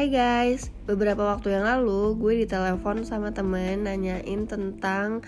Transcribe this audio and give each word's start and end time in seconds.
Hai 0.00 0.08
guys, 0.08 0.72
beberapa 0.88 1.20
waktu 1.20 1.52
yang 1.52 1.68
lalu 1.68 2.16
gue 2.16 2.48
ditelepon 2.48 3.04
sama 3.04 3.36
temen 3.36 3.84
nanyain 3.84 4.48
tentang 4.48 5.20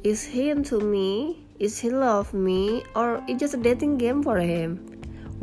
Is 0.00 0.24
he 0.24 0.48
into 0.48 0.80
me? 0.80 1.44
Is 1.60 1.76
he 1.76 1.92
love 1.92 2.32
me? 2.32 2.88
Or 2.96 3.20
is 3.28 3.36
just 3.36 3.52
a 3.52 3.60
dating 3.60 4.00
game 4.00 4.24
for 4.24 4.40
him? 4.40 4.80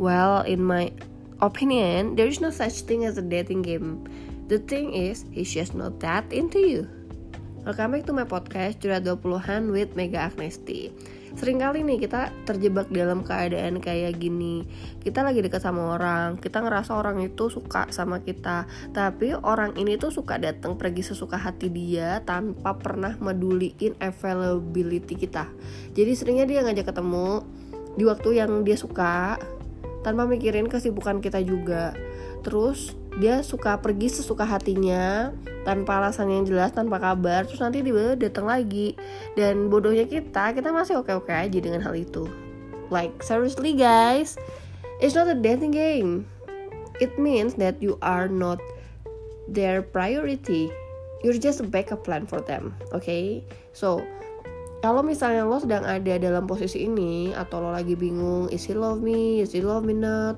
Well, 0.02 0.42
in 0.42 0.66
my 0.66 0.90
opinion, 1.38 2.18
there 2.18 2.26
is 2.26 2.42
no 2.42 2.50
such 2.50 2.82
thing 2.90 3.06
as 3.06 3.14
a 3.14 3.22
dating 3.22 3.62
game. 3.62 4.02
The 4.50 4.58
thing 4.58 4.98
is, 4.98 5.22
he's 5.30 5.54
just 5.54 5.78
not 5.78 6.02
that 6.02 6.26
into 6.34 6.58
you. 6.58 6.90
Welcome 7.62 7.94
back 7.94 8.10
to 8.10 8.14
my 8.18 8.26
podcast 8.26 8.82
Curhat 8.82 9.06
20-an 9.06 9.70
with 9.70 9.94
Mega 9.94 10.26
Agnesti 10.26 10.90
Seringkali 11.36 11.84
nih 11.84 12.00
kita 12.00 12.32
terjebak 12.48 12.88
dalam 12.88 13.20
keadaan 13.20 13.76
kayak 13.76 14.16
gini. 14.16 14.64
Kita 15.04 15.20
lagi 15.20 15.44
dekat 15.44 15.60
sama 15.60 15.92
orang 15.92 16.40
Kita 16.40 16.64
ngerasa 16.64 16.96
orang 16.96 17.20
itu 17.20 17.52
suka 17.52 17.92
sama 17.92 18.24
kita. 18.24 18.64
Tapi 18.96 19.36
orang 19.36 19.76
ini 19.76 20.00
tuh 20.00 20.08
suka 20.08 20.40
datang 20.40 20.80
pergi 20.80 21.04
sesuka 21.04 21.36
hati 21.36 21.68
dia 21.68 22.24
Tanpa 22.24 22.80
pernah 22.80 23.20
meduliin 23.20 24.00
availability 24.00 25.12
kita. 25.12 25.44
Jadi 25.92 26.12
seringnya 26.16 26.48
dia 26.48 26.64
ngajak 26.64 26.88
ketemu 26.88 27.44
Di 28.00 28.08
waktu 28.08 28.40
yang 28.40 28.64
dia 28.64 28.80
suka 28.80 29.36
Tanpa 30.00 30.24
mikirin 30.24 30.72
kesibukan 30.72 31.20
kita 31.20 31.44
juga. 31.44 31.92
Terus 32.40 32.96
dia 33.16 33.40
suka 33.40 33.80
pergi 33.80 34.12
sesuka 34.12 34.44
hatinya 34.44 35.32
tanpa 35.64 35.98
alasan 35.98 36.28
yang 36.28 36.44
jelas 36.44 36.76
tanpa 36.76 37.00
kabar 37.00 37.48
terus 37.48 37.64
nanti 37.64 37.80
dia 37.80 38.12
datang 38.12 38.44
lagi. 38.44 38.92
Dan 39.32 39.72
bodohnya 39.72 40.04
kita 40.04 40.52
kita 40.52 40.68
masih 40.70 41.00
oke 41.00 41.12
oke 41.16 41.32
aja 41.32 41.56
dengan 41.56 41.80
hal 41.80 41.96
itu. 41.96 42.28
Like 42.92 43.24
seriously 43.24 43.72
guys 43.72 44.36
it's 45.00 45.16
not 45.16 45.32
a 45.32 45.36
dating 45.36 45.72
game. 45.72 46.28
It 47.00 47.16
means 47.20 47.56
that 47.60 47.80
you 47.80 48.00
are 48.00 48.28
not 48.28 48.60
their 49.48 49.80
priority. 49.80 50.68
You're 51.24 51.40
just 51.40 51.64
a 51.64 51.66
backup 51.66 52.04
plan 52.04 52.28
for 52.28 52.44
them 52.44 52.76
okay? 52.92 53.40
So 53.72 54.04
kalau 54.84 55.00
misalnya 55.00 55.48
lo 55.48 55.56
sedang 55.56 55.88
ada 55.88 56.20
dalam 56.20 56.44
posisi 56.44 56.84
ini 56.84 57.32
atau 57.32 57.64
lo 57.64 57.72
lagi 57.72 57.96
bingung 57.96 58.52
is 58.52 58.68
he 58.68 58.76
love 58.76 59.00
me 59.00 59.40
is 59.40 59.50
he 59.56 59.64
love 59.64 59.82
me 59.82 59.96
not 59.96 60.36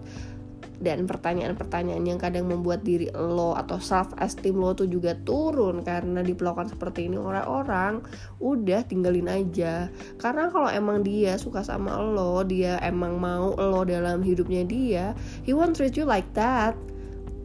dan 0.78 1.10
pertanyaan-pertanyaan 1.10 2.06
yang 2.06 2.18
kadang 2.22 2.46
membuat 2.46 2.86
diri 2.86 3.10
lo 3.14 3.58
atau 3.58 3.82
self 3.82 4.14
esteem 4.22 4.58
lo 4.58 4.74
tuh 4.78 4.86
juga 4.86 5.18
turun 5.26 5.82
karena 5.82 6.22
diperlakukan 6.22 6.70
seperti 6.70 7.10
ini 7.10 7.18
oleh 7.18 7.42
orang 7.42 8.02
udah 8.38 8.86
tinggalin 8.86 9.26
aja. 9.26 9.90
Karena 10.22 10.50
kalau 10.54 10.70
emang 10.70 11.02
dia 11.02 11.34
suka 11.34 11.66
sama 11.66 11.98
lo 11.98 12.46
dia 12.46 12.78
emang 12.82 13.18
mau 13.18 13.58
lo 13.58 13.82
dalam 13.82 14.22
hidupnya 14.22 14.62
dia 14.62 15.04
he 15.42 15.50
won't 15.50 15.74
treat 15.74 15.98
you 15.98 16.06
like 16.06 16.28
that. 16.38 16.78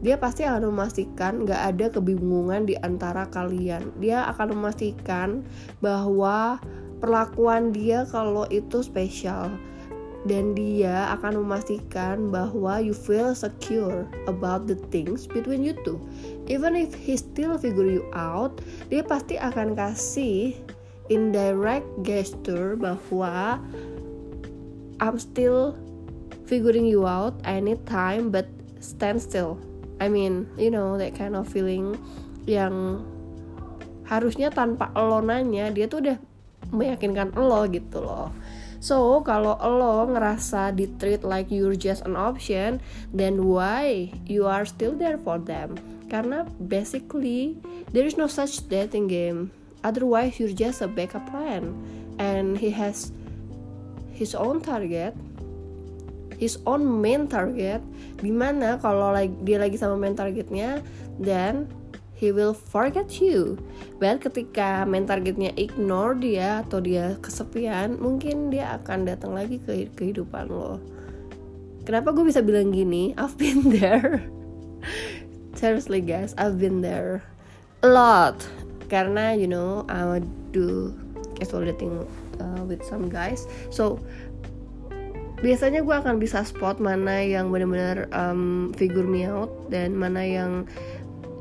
Dia 0.04 0.20
pasti 0.20 0.44
akan 0.44 0.68
memastikan 0.68 1.48
gak 1.48 1.74
ada 1.74 1.88
kebingungan 1.88 2.68
di 2.68 2.76
antara 2.76 3.24
kalian. 3.32 3.88
Dia 4.04 4.28
akan 4.28 4.52
memastikan 4.52 5.40
bahwa 5.80 6.60
perlakuan 7.00 7.72
dia 7.72 8.04
kalau 8.04 8.44
itu 8.52 8.84
spesial 8.84 9.48
dan 10.24 10.56
dia 10.56 11.12
akan 11.12 11.44
memastikan 11.44 12.32
bahwa 12.32 12.80
you 12.80 12.96
feel 12.96 13.36
secure 13.36 14.08
about 14.24 14.64
the 14.64 14.76
things 14.88 15.28
between 15.28 15.60
you 15.60 15.76
two. 15.84 16.00
Even 16.48 16.72
if 16.72 16.96
he 16.96 17.16
still 17.20 17.60
figure 17.60 17.88
you 17.88 18.04
out, 18.16 18.64
dia 18.88 19.04
pasti 19.04 19.36
akan 19.36 19.76
kasih 19.76 20.56
indirect 21.12 21.84
gesture 22.00 22.76
bahwa 22.80 23.60
I'm 25.04 25.20
still 25.20 25.76
figuring 26.48 26.88
you 26.88 27.04
out 27.04 27.36
anytime 27.44 28.32
but 28.32 28.48
stand 28.80 29.20
still. 29.20 29.60
I 30.00 30.08
mean, 30.08 30.48
you 30.56 30.72
know 30.72 30.96
that 30.96 31.12
kind 31.12 31.36
of 31.36 31.44
feeling 31.44 32.00
yang 32.48 33.04
harusnya 34.08 34.52
tanpa 34.52 34.92
lo 34.96 35.20
nanya 35.24 35.72
dia 35.72 35.88
tuh 35.88 36.04
udah 36.04 36.16
meyakinkan 36.72 37.32
lo 37.36 37.64
gitu 37.68 38.04
loh 38.04 38.28
So, 38.84 39.24
kalau 39.24 39.56
lo 39.56 40.04
ngerasa 40.12 40.76
di 40.76 40.84
treat 41.00 41.24
like 41.24 41.48
you're 41.48 41.72
just 41.72 42.04
an 42.04 42.20
option, 42.20 42.84
then 43.16 43.48
why 43.48 44.12
you 44.28 44.44
are 44.44 44.68
still 44.68 44.92
there 44.92 45.16
for 45.16 45.40
them? 45.40 45.80
Karena 46.12 46.44
basically 46.68 47.56
there 47.96 48.04
is 48.04 48.20
no 48.20 48.28
such 48.28 48.68
dating 48.68 49.08
game. 49.08 49.48
Otherwise, 49.80 50.36
you're 50.36 50.52
just 50.52 50.84
a 50.84 50.88
backup 50.88 51.24
plan. 51.32 51.72
And 52.20 52.60
he 52.60 52.68
has 52.76 53.08
his 54.12 54.36
own 54.36 54.60
target, 54.60 55.16
his 56.36 56.60
own 56.68 56.84
main 56.84 57.24
target. 57.24 57.80
Di 58.20 58.28
mana 58.28 58.76
kalau 58.84 59.16
dia 59.48 59.64
lagi 59.64 59.80
sama 59.80 59.96
main 59.96 60.12
targetnya, 60.12 60.84
then 61.16 61.72
he 62.24 62.32
will 62.32 62.56
forget 62.56 63.20
you. 63.20 63.60
But 64.00 64.24
ketika 64.24 64.88
main 64.88 65.04
targetnya 65.04 65.52
ignore 65.60 66.16
dia 66.16 66.64
atau 66.64 66.80
dia 66.80 67.20
kesepian, 67.20 68.00
mungkin 68.00 68.48
dia 68.48 68.80
akan 68.80 69.04
datang 69.04 69.36
lagi 69.36 69.60
ke 69.60 69.92
kehidupan 69.92 70.48
lo. 70.48 70.80
Kenapa 71.84 72.16
gue 72.16 72.24
bisa 72.24 72.40
bilang 72.40 72.72
gini? 72.72 73.12
I've 73.20 73.36
been 73.36 73.68
there. 73.76 74.24
Seriously 75.52 76.00
guys, 76.00 76.32
I've 76.40 76.56
been 76.56 76.80
there 76.80 77.20
a 77.84 77.92
lot. 77.92 78.40
Karena 78.88 79.36
you 79.36 79.44
know 79.44 79.84
I 79.92 80.24
do 80.56 80.96
casual 81.36 81.68
dating 81.68 82.08
uh, 82.40 82.64
with 82.64 82.80
some 82.88 83.12
guys. 83.12 83.44
So 83.68 84.00
biasanya 85.44 85.84
gue 85.84 85.92
akan 85.92 86.16
bisa 86.16 86.40
spot 86.40 86.80
mana 86.80 87.20
yang 87.20 87.52
benar-benar 87.52 88.08
um, 88.16 88.72
figure 88.80 89.04
me 89.04 89.28
out 89.28 89.52
dan 89.68 89.92
mana 89.92 90.24
yang 90.24 90.64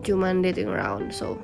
cuman 0.03 0.43
dating 0.43 0.67
around 0.69 1.09
so 1.15 1.39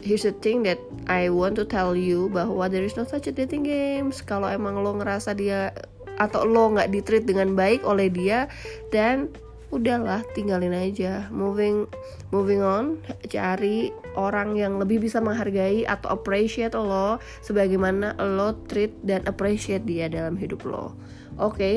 here's 0.00 0.24
the 0.24 0.34
thing 0.40 0.64
that 0.64 0.80
I 1.06 1.28
want 1.28 1.56
to 1.60 1.64
tell 1.68 1.92
you 1.92 2.32
bahwa 2.32 2.72
there 2.72 2.84
is 2.84 2.96
no 2.96 3.04
such 3.04 3.28
a 3.28 3.32
dating 3.32 3.68
games. 3.68 4.24
Kalau 4.24 4.48
emang 4.48 4.80
lo 4.80 4.96
ngerasa 4.96 5.36
dia 5.36 5.76
atau 6.20 6.44
lo 6.44 6.72
nggak 6.72 6.92
ditreat 6.92 7.24
dengan 7.24 7.56
baik 7.56 7.84
oleh 7.84 8.12
dia 8.12 8.48
dan 8.92 9.28
udahlah 9.70 10.24
tinggalin 10.32 10.72
aja. 10.72 11.28
Moving 11.28 11.86
moving 12.32 12.64
on 12.64 13.00
cari 13.28 13.92
orang 14.18 14.56
yang 14.56 14.80
lebih 14.80 15.04
bisa 15.04 15.22
menghargai 15.22 15.86
atau 15.86 16.16
appreciate 16.16 16.74
lo 16.74 17.20
sebagaimana 17.44 18.16
lo 18.18 18.56
treat 18.66 18.90
dan 19.04 19.22
appreciate 19.28 19.84
dia 19.84 20.08
dalam 20.08 20.34
hidup 20.34 20.64
lo. 20.66 20.96
Oke 21.38 21.54
okay? 21.54 21.76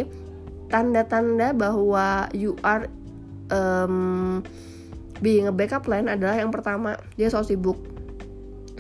tanda-tanda 0.73 1.53
bahwa 1.53 2.25
you 2.33 2.57
are 2.65 2.89
um, 3.53 4.41
being 5.23 5.47
a 5.47 5.53
backup 5.55 5.87
plan 5.87 6.11
adalah 6.11 6.35
yang 6.35 6.51
pertama 6.51 6.99
dia 7.15 7.31
so 7.31 7.39
sibuk. 7.39 7.79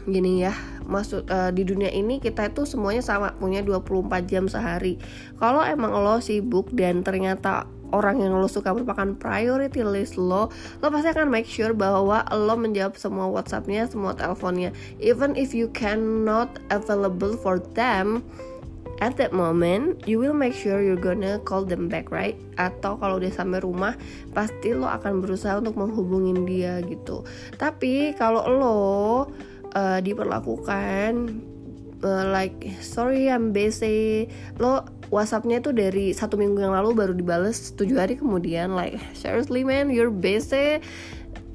Gini 0.03 0.43
ya 0.43 0.51
maksud 0.83 1.31
uh, 1.31 1.47
di 1.55 1.63
dunia 1.63 1.87
ini 1.87 2.19
kita 2.19 2.51
itu 2.51 2.67
semuanya 2.67 2.99
sama 2.99 3.31
punya 3.39 3.63
24 3.63 4.27
jam 4.27 4.51
sehari. 4.51 4.99
Kalau 5.39 5.63
emang 5.63 5.95
lo 5.95 6.19
sibuk 6.19 6.67
dan 6.75 7.07
ternyata 7.07 7.63
orang 7.95 8.19
yang 8.19 8.35
lo 8.35 8.51
suka 8.51 8.75
merupakan 8.75 9.15
priority 9.15 9.85
list 9.85 10.17
lo 10.17 10.49
lo 10.81 10.85
pasti 10.89 11.13
akan 11.13 11.29
make 11.29 11.47
sure 11.47 11.71
bahwa 11.71 12.25
lo 12.33 12.57
menjawab 12.59 12.99
semua 12.99 13.31
whatsappnya 13.31 13.87
semua 13.87 14.11
teleponnya. 14.11 14.75
Even 14.99 15.39
if 15.39 15.55
you 15.55 15.71
cannot 15.71 16.59
available 16.67 17.39
for 17.39 17.63
them 17.77 18.25
at 19.03 19.19
that 19.19 19.35
moment 19.35 20.07
you 20.07 20.15
will 20.15 20.31
make 20.31 20.55
sure 20.55 20.79
you're 20.79 20.95
gonna 20.95 21.35
call 21.43 21.67
them 21.67 21.91
back 21.91 22.07
right? 22.07 22.39
Atau 22.55 22.95
kalau 23.03 23.19
udah 23.19 23.35
sampai 23.35 23.59
rumah 23.59 23.99
pasti 24.31 24.71
lo 24.71 24.87
akan 24.87 25.19
berusaha 25.19 25.59
untuk 25.59 25.75
menghubungin 25.75 26.47
dia 26.47 26.79
gitu. 26.87 27.27
Tapi 27.59 28.15
kalau 28.15 28.47
lo 28.47 28.79
uh, 29.75 29.99
diperlakukan 29.99 31.11
uh, 31.99 32.25
like 32.31 32.55
sorry 32.79 33.27
I'm 33.27 33.51
busy. 33.51 34.31
Lo 34.55 34.87
WhatsAppnya 35.11 35.59
itu 35.61 35.75
dari 35.75 36.15
satu 36.15 36.39
minggu 36.39 36.63
yang 36.63 36.73
lalu 36.73 36.95
baru 36.95 37.13
dibales 37.13 37.75
tujuh 37.75 37.99
hari 37.99 38.15
kemudian. 38.15 38.71
Like 38.71 39.03
seriously 39.11 39.67
man 39.67 39.91
you're 39.91 40.15
busy 40.15 40.79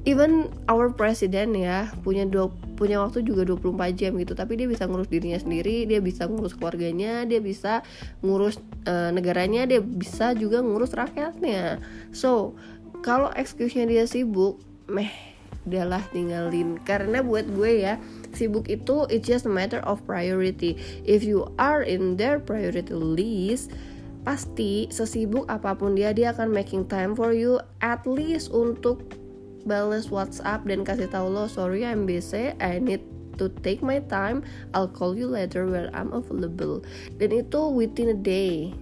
even 0.07 0.47
our 0.71 0.87
president 0.87 1.51
ya 1.55 1.91
punya 2.05 2.23
dua 2.23 2.47
punya 2.79 3.03
waktu 3.03 3.27
juga 3.27 3.43
24 3.43 3.99
jam 3.99 4.15
gitu. 4.15 4.31
Tapi 4.31 4.55
dia 4.55 4.67
bisa 4.69 4.87
ngurus 4.87 5.11
dirinya 5.11 5.35
sendiri 5.35 5.83
dia 5.83 5.99
bisa 5.99 6.31
ngurus 6.31 6.55
keluarganya 6.55 7.27
dia 7.27 7.43
bisa 7.43 7.83
ngurus 8.23 8.55
uh, 8.87 9.11
negaranya 9.11 9.67
dia 9.67 9.83
bisa 9.83 10.31
juga 10.31 10.63
ngurus 10.63 10.95
rakyatnya. 10.95 11.83
So 12.15 12.55
kalau 13.03 13.31
excuse-nya 13.35 13.87
dia 13.87 14.03
sibuk 14.07 14.63
meh 14.87 15.11
udahlah 15.67 16.01
tinggalin. 16.15 16.79
Karena 16.87 17.19
buat 17.19 17.43
gue 17.51 17.83
ya 17.83 17.99
sibuk 18.31 18.71
itu 18.71 19.03
it's 19.11 19.27
just 19.27 19.43
a 19.43 19.51
matter 19.51 19.83
of 19.83 19.99
priority. 20.07 20.79
If 21.03 21.27
you 21.27 21.51
are 21.59 21.83
in 21.83 22.15
their 22.15 22.39
priority 22.39 22.95
list 22.95 23.75
pasti 24.23 24.87
sesibuk 24.91 25.47
apa 25.47 25.75
pun 25.75 25.95
dia 25.95 26.11
dia 26.11 26.35
akan 26.35 26.51
making 26.51 26.87
time 26.91 27.15
for 27.15 27.31
you 27.31 27.59
at 27.79 28.03
least 28.03 28.51
untuk 28.51 28.99
balas 29.65 30.11
WhatsApp 30.13 30.67
dan 30.67 30.83
kasih 30.87 31.11
tahu 31.11 31.31
lo 31.31 31.45
sorry 31.49 31.83
I'm 31.83 32.03
busy. 32.05 32.55
I 32.59 32.79
need 32.79 33.03
to 33.39 33.47
take 33.63 33.79
my 33.79 34.03
time. 34.11 34.43
I'll 34.75 34.91
call 34.91 35.15
you 35.15 35.25
later 35.31 35.65
when 35.65 35.87
I'm 35.95 36.11
available. 36.11 36.83
Dan 37.17 37.31
itu 37.33 37.71
within 37.71 38.13
a 38.13 38.17
day. 38.19 38.75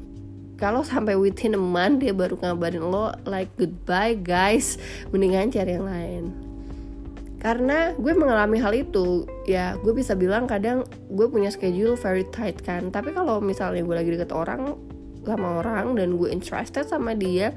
Kalau 0.58 0.82
sampai 0.82 1.14
within 1.14 1.54
a 1.54 1.62
month 1.62 2.02
dia 2.02 2.18
baru 2.18 2.34
ngabarin 2.42 2.82
lo 2.82 3.14
like 3.30 3.54
goodbye 3.56 4.18
guys. 4.18 4.82
Mendingan 5.14 5.54
cari 5.54 5.78
yang 5.78 5.86
lain. 5.86 6.24
Karena 7.38 7.94
gue 7.94 8.14
mengalami 8.18 8.58
hal 8.58 8.74
itu 8.74 9.30
ya 9.46 9.78
gue 9.78 9.94
bisa 9.94 10.18
bilang 10.18 10.50
kadang 10.50 10.82
gue 11.14 11.30
punya 11.30 11.54
schedule 11.54 11.94
very 11.94 12.26
tight 12.34 12.58
kan. 12.66 12.90
Tapi 12.90 13.14
kalau 13.14 13.38
misalnya 13.38 13.86
gue 13.86 13.96
lagi 13.96 14.10
deket 14.10 14.34
orang 14.34 14.74
sama 15.22 15.62
orang 15.62 15.94
dan 16.00 16.18
gue 16.18 16.32
interested 16.34 16.88
sama 16.90 17.14
dia 17.14 17.54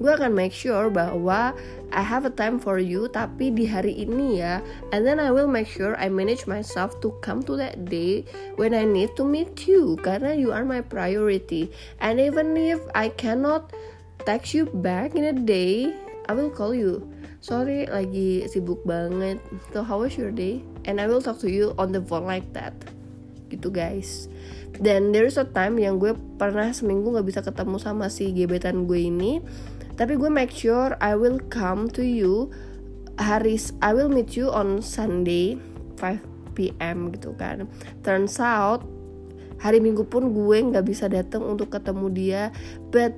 gue 0.00 0.10
akan 0.12 0.32
make 0.32 0.54
sure 0.54 0.88
bahwa 0.88 1.52
I 1.92 2.00
have 2.00 2.24
a 2.24 2.32
time 2.32 2.56
for 2.56 2.80
you 2.80 3.04
tapi 3.12 3.52
di 3.52 3.68
hari 3.68 3.92
ini 3.92 4.40
ya 4.40 4.64
and 4.96 5.04
then 5.04 5.20
I 5.20 5.28
will 5.28 5.50
make 5.50 5.68
sure 5.68 5.92
I 6.00 6.08
manage 6.08 6.48
myself 6.48 6.96
to 7.04 7.12
come 7.20 7.44
to 7.44 7.56
that 7.60 7.84
day 7.84 8.24
when 8.56 8.72
I 8.72 8.88
need 8.88 9.12
to 9.20 9.28
meet 9.28 9.68
you 9.68 10.00
karena 10.00 10.32
you 10.32 10.56
are 10.56 10.64
my 10.64 10.80
priority. 10.80 11.68
And 12.00 12.16
even 12.16 12.56
if 12.56 12.80
I 12.96 13.12
cannot 13.12 13.76
text 14.24 14.56
you 14.56 14.72
back 14.72 15.12
in 15.12 15.28
a 15.28 15.36
day 15.36 15.92
I 16.30 16.32
will 16.32 16.50
call 16.50 16.72
you. 16.72 17.04
Sorry 17.42 17.90
lagi 17.90 18.46
sibuk 18.46 18.86
banget. 18.86 19.42
So 19.74 19.82
how 19.82 20.06
was 20.06 20.14
your 20.14 20.30
day? 20.30 20.62
And 20.86 21.02
I 21.02 21.10
will 21.10 21.20
talk 21.20 21.42
to 21.42 21.50
you 21.50 21.74
on 21.74 21.90
the 21.90 22.00
phone 22.00 22.24
like 22.24 22.46
that. 22.54 22.72
Gitu 23.50 23.68
guys. 23.68 24.30
Dan 24.78 25.12
there's 25.12 25.36
a 25.36 25.44
time 25.44 25.76
yang 25.76 26.00
gue 26.00 26.16
pernah 26.40 26.72
seminggu 26.72 27.12
nggak 27.12 27.26
bisa 27.28 27.40
ketemu 27.44 27.76
sama 27.76 28.08
si 28.08 28.32
gebetan 28.32 28.88
gue 28.88 29.10
ini 29.12 29.44
tapi 30.02 30.18
gue 30.18 30.26
make 30.26 30.50
sure 30.50 30.98
I 30.98 31.14
will 31.14 31.38
come 31.46 31.86
to 31.94 32.02
you 32.02 32.50
hari 33.22 33.54
I 33.78 33.94
will 33.94 34.10
meet 34.10 34.34
you 34.34 34.50
on 34.50 34.82
Sunday 34.82 35.54
5 36.02 36.58
p.m. 36.58 37.14
gitu 37.14 37.38
kan. 37.38 37.70
Turns 38.02 38.42
out 38.42 38.82
hari 39.62 39.78
Minggu 39.78 40.02
pun 40.02 40.34
gue 40.34 40.58
nggak 40.58 40.90
bisa 40.90 41.06
datang 41.06 41.46
untuk 41.46 41.70
ketemu 41.70 42.06
dia. 42.10 42.42
But 42.90 43.14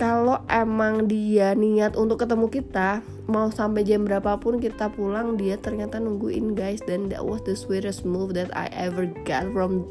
kalau 0.00 0.40
emang 0.48 1.12
dia 1.12 1.52
niat 1.52 1.92
untuk 1.92 2.24
ketemu 2.24 2.48
kita 2.48 3.04
mau 3.28 3.52
sampai 3.52 3.84
jam 3.84 4.08
berapapun 4.08 4.64
kita 4.64 4.88
pulang 4.88 5.36
dia 5.36 5.60
ternyata 5.60 6.00
nungguin 6.00 6.56
guys. 6.56 6.80
Dan 6.88 7.12
that 7.12 7.20
was 7.20 7.44
the 7.44 7.52
sweetest 7.52 8.08
move 8.08 8.32
that 8.32 8.48
I 8.56 8.72
ever 8.72 9.04
got 9.28 9.44
from 9.52 9.84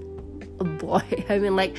a 0.57 0.65
boy. 0.65 1.05
I 1.29 1.37
mean 1.37 1.53
like 1.53 1.77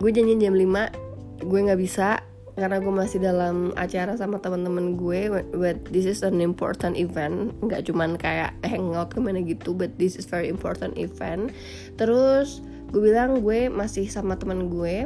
gue 0.00 0.08
janjian 0.08 0.40
jam 0.40 0.56
5 0.56 1.04
gue 1.42 1.58
nggak 1.66 1.80
bisa 1.80 2.22
karena 2.56 2.80
gue 2.80 2.88
masih 2.88 3.20
dalam 3.20 3.76
acara 3.76 4.16
sama 4.16 4.40
teman-teman 4.40 4.96
gue 4.96 5.28
but 5.52 5.76
this 5.92 6.08
is 6.08 6.24
an 6.24 6.40
important 6.40 6.96
event. 6.96 7.52
Nggak 7.60 7.92
cuman 7.92 8.16
kayak 8.16 8.56
hangout 8.64 9.12
ke 9.12 9.20
mana 9.20 9.44
gitu 9.44 9.76
but 9.76 9.92
this 10.00 10.16
is 10.16 10.24
very 10.24 10.48
important 10.48 10.96
event. 10.96 11.52
Terus 12.00 12.64
gue 12.88 13.12
bilang 13.12 13.44
gue 13.44 13.68
masih 13.68 14.08
sama 14.08 14.40
teman 14.40 14.72
gue 14.72 15.04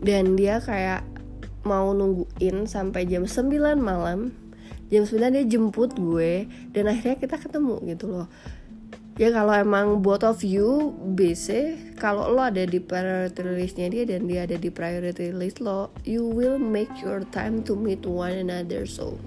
dan 0.00 0.32
dia 0.38 0.64
kayak 0.64 1.04
mau 1.68 1.92
nungguin 1.92 2.64
sampai 2.64 3.04
jam 3.04 3.28
9 3.28 3.52
malam. 3.76 4.32
Jam 4.88 5.04
9 5.04 5.36
dia 5.36 5.44
jemput 5.44 5.92
gue 5.92 6.48
dan 6.72 6.88
akhirnya 6.88 7.20
kita 7.20 7.36
ketemu 7.36 7.76
gitu 7.84 8.08
loh 8.08 8.26
ya 9.18 9.34
kalau 9.34 9.50
emang 9.50 9.98
both 9.98 10.22
of 10.22 10.46
you 10.46 10.94
busy 11.18 11.74
kalau 11.98 12.30
lo 12.30 12.46
ada 12.46 12.62
di 12.62 12.78
priority 12.78 13.42
listnya 13.42 13.90
dia 13.90 14.06
dan 14.06 14.30
dia 14.30 14.46
ada 14.46 14.54
di 14.54 14.70
priority 14.70 15.34
list 15.34 15.58
lo 15.58 15.90
you 16.06 16.22
will 16.22 16.56
make 16.56 16.88
your 17.02 17.26
time 17.34 17.60
to 17.66 17.74
meet 17.74 18.06
one 18.06 18.38
another. 18.38 18.86
So 18.86 19.18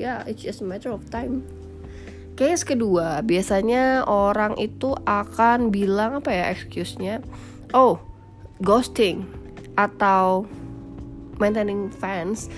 yeah, 0.00 0.24
it's 0.24 0.40
just 0.40 0.64
a 0.64 0.66
matter 0.66 0.88
of 0.88 1.04
time. 1.12 1.44
Case 2.40 2.64
kedua 2.64 3.20
biasanya 3.20 4.08
orang 4.08 4.56
itu 4.56 4.96
akan 5.04 5.68
bilang 5.68 6.24
apa 6.24 6.32
ya 6.32 6.44
excuse-nya? 6.48 7.20
Oh 7.76 8.00
ghosting 8.64 9.28
atau 9.76 10.48
maintaining 11.36 11.92
fans. 11.92 12.48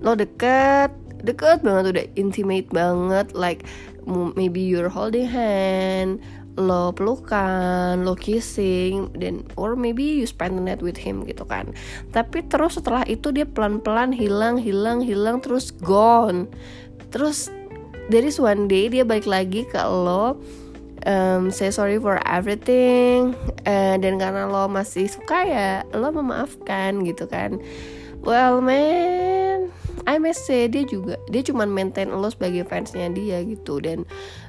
Lo 0.00 0.16
deket 0.16 0.96
deket 1.20 1.60
banget 1.60 1.84
udah 1.92 2.06
intimate 2.16 2.68
banget 2.72 3.36
like 3.36 3.68
maybe 4.08 4.60
you're 4.60 4.92
holding 4.92 5.28
hand 5.28 6.20
lo 6.58 6.92
pelukan, 6.92 8.02
lo 8.02 8.18
kissing, 8.18 9.08
dan 9.16 9.46
or 9.54 9.78
maybe 9.78 10.02
you 10.02 10.26
spend 10.26 10.58
the 10.58 10.62
night 10.62 10.82
with 10.82 10.98
him 10.98 11.22
gitu 11.24 11.46
kan. 11.46 11.72
Tapi 12.10 12.44
terus 12.50 12.76
setelah 12.76 13.06
itu 13.06 13.30
dia 13.30 13.46
pelan-pelan 13.48 14.12
hilang, 14.12 14.58
hilang, 14.58 15.00
hilang, 15.00 15.38
terus 15.38 15.70
gone. 15.70 16.50
Terus 17.14 17.48
dari 18.10 18.28
one 18.36 18.66
day 18.66 18.90
dia 18.90 19.06
balik 19.06 19.24
lagi 19.30 19.62
ke 19.64 19.78
lo, 19.80 20.36
um, 21.06 21.48
say 21.48 21.70
sorry 21.70 21.96
for 21.96 22.18
everything, 22.26 23.32
uh, 23.64 23.96
dan 23.96 24.18
karena 24.20 24.50
lo 24.50 24.66
masih 24.66 25.06
suka 25.08 25.46
ya, 25.46 25.86
lo 25.94 26.10
memaafkan 26.10 27.06
gitu 27.06 27.30
kan. 27.30 27.62
Well 28.20 28.60
man, 28.60 29.39
I 30.10 30.18
must 30.18 30.42
say 30.42 30.66
dia 30.66 30.82
juga 30.82 31.14
dia 31.30 31.46
cuma 31.46 31.62
maintain 31.70 32.10
lo 32.10 32.26
sebagai 32.26 32.66
fansnya 32.66 33.06
dia 33.14 33.38
gitu. 33.46 33.78
Dan 33.78 34.02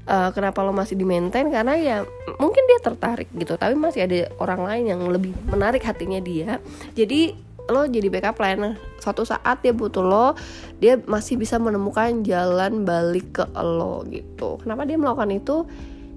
uh, 0.09 0.33
kenapa 0.33 0.65
lo 0.65 0.73
masih 0.73 0.97
di 0.97 1.05
maintain? 1.05 1.53
Karena 1.53 1.77
ya 1.77 2.01
mungkin 2.41 2.65
dia 2.65 2.81
tertarik 2.81 3.29
gitu 3.37 3.53
tapi 3.61 3.77
masih 3.77 4.09
ada 4.09 4.33
orang 4.41 4.65
lain 4.65 4.85
yang 4.89 5.01
lebih 5.05 5.37
menarik 5.53 5.85
hatinya 5.85 6.17
dia. 6.17 6.57
Jadi 6.97 7.37
lo 7.69 7.85
jadi 7.85 8.09
backup 8.09 8.41
plan. 8.41 8.73
Suatu 8.97 9.21
saat 9.21 9.61
dia 9.61 9.69
butuh 9.69 10.01
lo 10.01 10.33
dia 10.81 10.97
masih 11.05 11.37
bisa 11.37 11.61
menemukan 11.61 12.25
jalan 12.25 12.81
balik 12.81 13.37
ke 13.37 13.45
lo 13.61 14.01
gitu. 14.09 14.57
Kenapa 14.65 14.89
dia 14.89 14.97
melakukan 14.97 15.29
itu? 15.29 15.69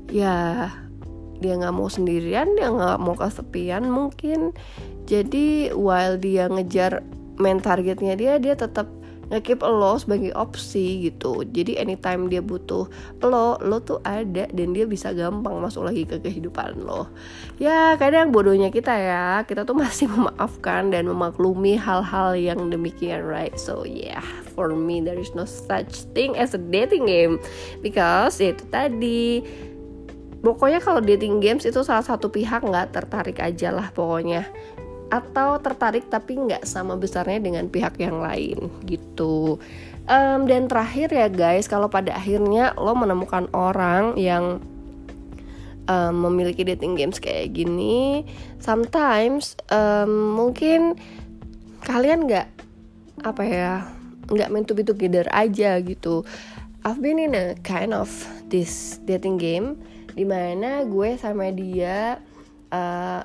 Ya 0.08 0.72
dia 1.44 1.60
nggak 1.60 1.76
mau 1.76 1.92
sendirian 1.92 2.56
dia 2.56 2.72
nggak 2.72 2.96
mau 2.96 3.12
kesepian 3.12 3.84
mungkin. 3.92 4.56
Jadi 5.04 5.68
while 5.76 6.16
dia 6.16 6.48
ngejar 6.48 7.04
main 7.36 7.60
targetnya 7.60 8.16
dia 8.16 8.40
dia 8.40 8.56
tetap 8.56 8.88
nge-keep 9.32 9.60
lo 9.64 9.96
sebagai 9.96 10.32
opsi 10.36 11.08
gitu. 11.08 11.44
Jadi 11.46 11.80
anytime 11.80 12.28
dia 12.28 12.44
butuh 12.44 12.88
lo 13.24 13.56
lo 13.60 13.78
tuh 13.80 14.00
ada 14.04 14.48
dan 14.50 14.68
dia 14.76 14.84
bisa 14.84 15.14
gampang 15.16 15.60
masuk 15.60 15.88
lagi 15.88 16.04
ke 16.04 16.20
kehidupan 16.20 16.84
lo. 16.84 17.08
Ya 17.56 17.96
kadang 17.96 18.34
bodohnya 18.34 18.68
kita 18.68 18.92
ya. 18.92 19.44
Kita 19.48 19.64
tuh 19.64 19.76
masih 19.76 20.10
memaafkan 20.14 20.92
dan 20.92 21.08
memaklumi 21.08 21.78
hal-hal 21.78 22.36
yang 22.36 22.68
demikian 22.68 23.24
right? 23.24 23.54
So 23.56 23.88
yeah 23.88 24.24
for 24.52 24.72
me 24.72 25.02
there 25.02 25.18
is 25.18 25.32
no 25.34 25.44
such 25.44 26.06
thing 26.12 26.36
as 26.36 26.52
a 26.52 26.60
dating 26.60 27.08
game. 27.08 27.40
Because 27.80 28.38
ya 28.40 28.52
itu 28.52 28.64
tadi. 28.68 29.44
Pokoknya 30.44 30.76
kalau 30.76 31.00
dating 31.00 31.40
games 31.40 31.64
itu 31.64 31.80
salah 31.80 32.04
satu 32.04 32.28
pihak 32.28 32.60
nggak 32.68 32.92
tertarik 32.92 33.40
aja 33.40 33.72
lah 33.72 33.88
pokoknya 33.88 34.44
atau 35.12 35.60
tertarik 35.60 36.08
tapi 36.08 36.36
nggak 36.36 36.64
sama 36.64 36.96
besarnya 36.96 37.40
dengan 37.40 37.68
pihak 37.68 38.00
yang 38.00 38.20
lain 38.20 38.72
gitu. 38.88 39.60
Um, 40.04 40.44
dan 40.44 40.68
terakhir 40.68 41.12
ya 41.16 41.32
guys 41.32 41.64
kalau 41.64 41.88
pada 41.88 42.12
akhirnya 42.12 42.76
lo 42.76 42.92
menemukan 42.92 43.48
orang 43.56 44.20
yang 44.20 44.60
um, 45.88 46.14
memiliki 46.28 46.60
dating 46.60 46.92
games 46.92 47.16
kayak 47.16 47.56
gini 47.56 48.28
sometimes 48.60 49.56
um, 49.72 50.36
mungkin 50.36 51.00
kalian 51.88 52.28
nggak 52.28 52.48
apa 53.24 53.42
ya 53.48 53.72
nggak 54.28 54.48
meant 54.52 54.68
to 54.68 54.76
be 54.76 54.84
together 54.84 55.24
aja 55.32 55.80
gitu. 55.80 56.24
I've 56.84 57.00
been 57.00 57.16
in 57.16 57.32
a 57.32 57.56
kind 57.64 57.96
of 57.96 58.12
this 58.52 59.00
dating 59.08 59.40
game 59.40 59.80
di 60.12 60.28
mana 60.28 60.84
gue 60.84 61.16
sama 61.16 61.48
dia 61.48 62.20
uh, 62.68 63.24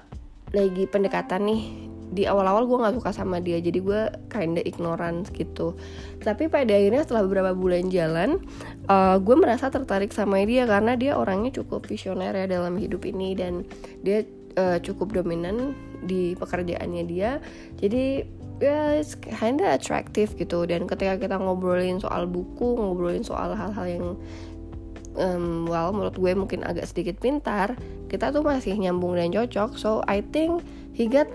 lagi 0.54 0.90
pendekatan 0.90 1.46
nih 1.46 1.90
di 2.10 2.26
awal-awal 2.26 2.66
gue 2.66 2.78
nggak 2.82 2.96
suka 2.98 3.12
sama 3.14 3.38
dia 3.38 3.62
jadi 3.62 3.80
gue 3.80 4.02
kinda 4.34 4.62
ignoran 4.66 5.22
gitu. 5.30 5.78
Tapi 6.26 6.50
pada 6.50 6.74
akhirnya 6.74 7.06
setelah 7.06 7.24
beberapa 7.30 7.52
bulan 7.54 7.94
jalan 7.94 8.42
uh, 8.90 9.22
gue 9.22 9.36
merasa 9.38 9.70
tertarik 9.70 10.10
sama 10.10 10.42
dia 10.42 10.66
karena 10.66 10.98
dia 10.98 11.14
orangnya 11.14 11.54
cukup 11.62 11.86
visioner 11.86 12.34
ya 12.34 12.46
dalam 12.50 12.82
hidup 12.82 13.06
ini 13.06 13.38
dan 13.38 13.62
dia 14.02 14.26
uh, 14.58 14.82
cukup 14.82 15.14
dominan 15.14 15.78
di 16.02 16.34
pekerjaannya 16.34 17.04
dia. 17.06 17.38
Jadi 17.78 18.26
ya 18.60 18.98
it's 18.98 19.14
kinda 19.14 19.78
attractive 19.78 20.34
gitu. 20.34 20.66
Dan 20.66 20.90
ketika 20.90 21.14
kita 21.22 21.38
ngobrolin 21.38 22.02
soal 22.02 22.26
buku 22.26 22.74
ngobrolin 22.74 23.22
soal 23.22 23.54
hal-hal 23.54 23.86
yang 23.86 24.06
um, 25.18 25.66
well 25.66 25.90
menurut 25.96 26.18
gue 26.20 26.32
mungkin 26.36 26.62
agak 26.68 26.90
sedikit 26.90 27.18
pintar 27.18 27.74
kita 28.10 28.34
tuh 28.34 28.42
masih 28.42 28.76
nyambung 28.78 29.16
dan 29.16 29.30
cocok. 29.34 29.78
So 29.78 30.02
I 30.10 30.26
think 30.26 30.66
he 30.94 31.06
got 31.06 31.30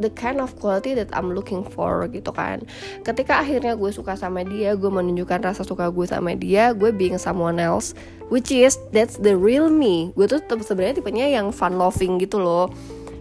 the 0.00 0.10
kind 0.16 0.40
of 0.40 0.56
quality 0.56 0.96
that 0.96 1.12
I'm 1.12 1.30
looking 1.36 1.62
for 1.62 2.08
gitu 2.08 2.32
kan. 2.32 2.64
Ketika 3.04 3.44
akhirnya 3.44 3.76
gue 3.76 3.92
suka 3.92 4.16
sama 4.16 4.42
dia 4.42 4.74
gue 4.74 4.90
menunjukkan 4.90 5.44
rasa 5.44 5.62
suka 5.62 5.92
gue 5.92 6.08
sama 6.08 6.34
dia 6.34 6.72
gue 6.72 6.90
being 6.90 7.20
someone 7.20 7.60
else 7.60 7.92
which 8.32 8.48
is 8.50 8.80
that's 8.90 9.20
the 9.20 9.36
real 9.36 9.68
me. 9.68 10.10
Gue 10.16 10.26
tuh 10.26 10.40
sebenarnya 10.42 10.98
tipenya 10.98 11.28
yang 11.28 11.52
fun 11.52 11.76
loving 11.76 12.18
gitu 12.18 12.40
loh. 12.40 12.72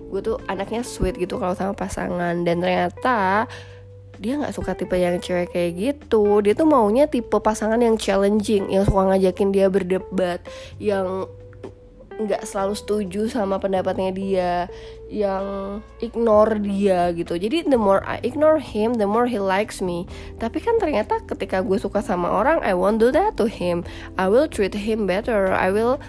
Gue 0.10 0.26
tuh 0.26 0.42
anaknya 0.50 0.82
sweet 0.82 1.20
gitu 1.22 1.38
kalau 1.38 1.54
sama 1.54 1.78
pasangan. 1.78 2.42
Dan 2.42 2.64
ternyata 2.64 3.46
dia 4.20 4.36
nggak 4.36 4.52
suka 4.52 4.76
tipe 4.76 5.00
yang 5.00 5.18
cewek 5.24 5.56
kayak 5.56 5.72
gitu. 5.80 6.44
Dia 6.44 6.54
tuh 6.54 6.68
maunya 6.68 7.08
tipe 7.08 7.40
pasangan 7.40 7.80
yang 7.80 7.96
challenging 7.96 8.68
yang 8.68 8.84
suka 8.84 9.16
ngajakin 9.16 9.50
dia 9.56 9.72
berdebat 9.72 10.44
yang 10.78 11.26
nggak 12.20 12.44
selalu 12.44 12.76
setuju 12.76 13.22
sama 13.32 13.64
pendapatnya 13.64 14.12
dia 14.12 14.52
yang 15.08 15.80
ignore 16.04 16.60
dia 16.60 17.16
gitu. 17.16 17.40
Jadi 17.40 17.72
the 17.72 17.80
more 17.80 18.04
I 18.04 18.20
ignore 18.28 18.60
him 18.60 19.00
the 19.00 19.08
more 19.08 19.26
he 19.26 19.40
likes 19.40 19.80
me. 19.80 20.04
Tapi 20.36 20.60
kan 20.60 20.76
ternyata 20.84 21.24
ketika 21.24 21.64
gue 21.64 21.80
suka 21.80 22.04
sama 22.04 22.28
orang 22.28 22.60
I 22.60 22.76
won't 22.76 23.00
do 23.00 23.16
that 23.16 23.40
to 23.40 23.48
him. 23.48 23.88
I 24.20 24.28
will 24.28 24.52
treat 24.52 24.76
him 24.76 25.08
better. 25.08 25.56
I 25.56 25.72
will 25.72 26.04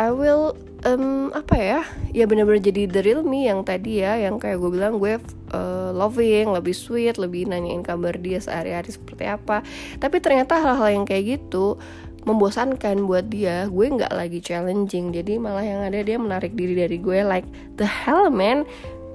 I 0.00 0.08
will 0.16 0.56
um, 0.88 1.28
apa 1.36 1.56
ya? 1.60 1.80
Ya 2.16 2.24
benar-benar 2.24 2.64
jadi 2.64 2.88
the 2.88 3.04
real 3.04 3.20
me 3.20 3.44
yang 3.44 3.68
tadi 3.68 4.00
ya 4.00 4.16
yang 4.16 4.40
kayak 4.40 4.56
gue 4.56 4.70
bilang 4.72 4.96
gue 4.96 5.20
uh, 5.52 5.92
loving 5.92 6.56
lebih 6.56 6.72
sweet 6.72 7.20
lebih 7.20 7.44
nanyain 7.52 7.84
kabar 7.84 8.16
dia 8.16 8.40
sehari-hari 8.40 8.88
seperti 8.88 9.28
apa. 9.28 9.60
Tapi 10.00 10.16
ternyata 10.24 10.56
hal-hal 10.56 10.88
yang 10.88 11.04
kayak 11.04 11.36
gitu 11.36 11.76
membosankan 12.24 13.04
buat 13.04 13.28
dia. 13.28 13.68
Gue 13.68 13.92
nggak 13.92 14.16
lagi 14.16 14.40
challenging 14.40 15.12
jadi 15.12 15.36
malah 15.36 15.68
yang 15.68 15.84
ada 15.84 16.00
dia 16.00 16.16
menarik 16.16 16.56
diri 16.56 16.80
dari 16.80 16.96
gue. 16.96 17.20
Like 17.20 17.44
the 17.76 17.84
hell 17.84 18.32
man. 18.32 18.64